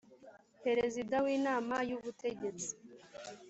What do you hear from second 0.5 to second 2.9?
perezida w inama y ubutegetsi